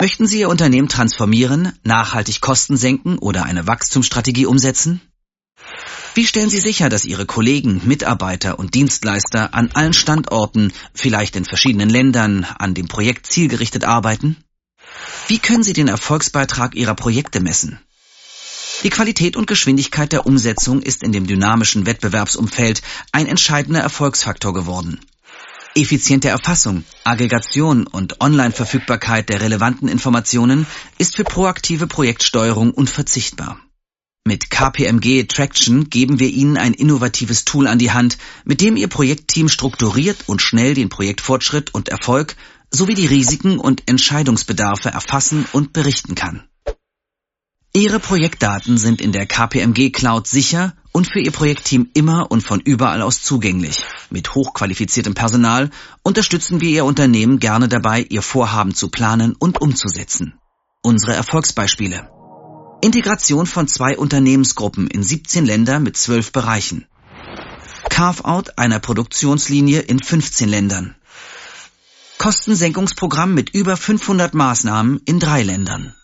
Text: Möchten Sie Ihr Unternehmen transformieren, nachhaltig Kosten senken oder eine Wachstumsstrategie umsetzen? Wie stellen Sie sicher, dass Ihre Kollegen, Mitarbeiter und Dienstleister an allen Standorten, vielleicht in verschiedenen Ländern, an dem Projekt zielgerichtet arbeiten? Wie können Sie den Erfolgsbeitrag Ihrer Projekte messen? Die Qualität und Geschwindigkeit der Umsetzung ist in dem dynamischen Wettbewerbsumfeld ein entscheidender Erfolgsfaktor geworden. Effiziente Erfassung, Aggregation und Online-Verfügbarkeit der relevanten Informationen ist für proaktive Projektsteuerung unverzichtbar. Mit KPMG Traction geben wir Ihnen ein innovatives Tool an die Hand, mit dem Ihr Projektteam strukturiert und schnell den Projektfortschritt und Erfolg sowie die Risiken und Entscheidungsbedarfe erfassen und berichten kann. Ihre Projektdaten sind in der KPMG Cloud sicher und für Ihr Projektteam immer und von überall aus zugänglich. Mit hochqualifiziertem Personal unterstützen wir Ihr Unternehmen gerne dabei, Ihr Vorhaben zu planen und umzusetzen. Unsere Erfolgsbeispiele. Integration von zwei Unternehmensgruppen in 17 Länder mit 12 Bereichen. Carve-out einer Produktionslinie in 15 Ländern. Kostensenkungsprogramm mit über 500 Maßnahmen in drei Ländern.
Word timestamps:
Möchten 0.00 0.26
Sie 0.26 0.40
Ihr 0.40 0.48
Unternehmen 0.48 0.88
transformieren, 0.88 1.78
nachhaltig 1.84 2.40
Kosten 2.40 2.78
senken 2.78 3.18
oder 3.18 3.44
eine 3.44 3.66
Wachstumsstrategie 3.66 4.46
umsetzen? 4.46 5.02
Wie 6.14 6.26
stellen 6.26 6.48
Sie 6.48 6.58
sicher, 6.58 6.88
dass 6.88 7.04
Ihre 7.04 7.26
Kollegen, 7.26 7.82
Mitarbeiter 7.84 8.58
und 8.58 8.72
Dienstleister 8.74 9.52
an 9.52 9.70
allen 9.74 9.92
Standorten, 9.92 10.72
vielleicht 10.94 11.36
in 11.36 11.44
verschiedenen 11.44 11.90
Ländern, 11.90 12.44
an 12.44 12.72
dem 12.72 12.88
Projekt 12.88 13.26
zielgerichtet 13.26 13.84
arbeiten? 13.84 14.38
Wie 15.28 15.38
können 15.38 15.62
Sie 15.62 15.74
den 15.74 15.88
Erfolgsbeitrag 15.88 16.76
Ihrer 16.76 16.94
Projekte 16.94 17.40
messen? 17.40 17.78
Die 18.82 18.90
Qualität 18.90 19.36
und 19.36 19.46
Geschwindigkeit 19.46 20.12
der 20.12 20.24
Umsetzung 20.24 20.80
ist 20.80 21.02
in 21.02 21.12
dem 21.12 21.26
dynamischen 21.26 21.84
Wettbewerbsumfeld 21.84 22.80
ein 23.12 23.26
entscheidender 23.26 23.80
Erfolgsfaktor 23.80 24.54
geworden. 24.54 24.98
Effiziente 25.74 26.28
Erfassung, 26.28 26.84
Aggregation 27.04 27.86
und 27.86 28.20
Online-Verfügbarkeit 28.20 29.28
der 29.28 29.40
relevanten 29.40 29.88
Informationen 29.88 30.66
ist 30.98 31.14
für 31.14 31.22
proaktive 31.22 31.86
Projektsteuerung 31.86 32.72
unverzichtbar. 32.72 33.60
Mit 34.26 34.50
KPMG 34.50 35.24
Traction 35.28 35.88
geben 35.88 36.18
wir 36.18 36.28
Ihnen 36.28 36.56
ein 36.56 36.74
innovatives 36.74 37.44
Tool 37.44 37.68
an 37.68 37.78
die 37.78 37.92
Hand, 37.92 38.18
mit 38.44 38.60
dem 38.60 38.76
Ihr 38.76 38.88
Projektteam 38.88 39.48
strukturiert 39.48 40.24
und 40.26 40.42
schnell 40.42 40.74
den 40.74 40.88
Projektfortschritt 40.88 41.72
und 41.72 41.88
Erfolg 41.88 42.36
sowie 42.70 42.94
die 42.94 43.06
Risiken 43.06 43.58
und 43.58 43.88
Entscheidungsbedarfe 43.88 44.90
erfassen 44.90 45.46
und 45.52 45.72
berichten 45.72 46.16
kann. 46.16 46.42
Ihre 47.72 48.00
Projektdaten 48.00 48.76
sind 48.76 49.00
in 49.00 49.12
der 49.12 49.26
KPMG 49.26 49.90
Cloud 49.90 50.26
sicher 50.26 50.74
und 50.92 51.06
für 51.10 51.20
Ihr 51.20 51.30
Projektteam 51.30 51.90
immer 51.94 52.30
und 52.30 52.42
von 52.42 52.60
überall 52.60 53.02
aus 53.02 53.22
zugänglich. 53.22 53.84
Mit 54.10 54.34
hochqualifiziertem 54.34 55.14
Personal 55.14 55.70
unterstützen 56.02 56.60
wir 56.60 56.70
Ihr 56.70 56.84
Unternehmen 56.84 57.38
gerne 57.38 57.68
dabei, 57.68 58.02
Ihr 58.08 58.22
Vorhaben 58.22 58.74
zu 58.74 58.88
planen 58.88 59.34
und 59.38 59.60
umzusetzen. 59.60 60.34
Unsere 60.82 61.14
Erfolgsbeispiele. 61.14 62.10
Integration 62.82 63.46
von 63.46 63.68
zwei 63.68 63.96
Unternehmensgruppen 63.98 64.86
in 64.86 65.02
17 65.02 65.44
Länder 65.44 65.80
mit 65.80 65.96
12 65.96 66.32
Bereichen. 66.32 66.86
Carve-out 67.90 68.58
einer 68.58 68.78
Produktionslinie 68.78 69.80
in 69.80 70.02
15 70.02 70.48
Ländern. 70.48 70.96
Kostensenkungsprogramm 72.18 73.34
mit 73.34 73.50
über 73.54 73.76
500 73.76 74.34
Maßnahmen 74.34 75.00
in 75.04 75.20
drei 75.20 75.42
Ländern. 75.42 75.94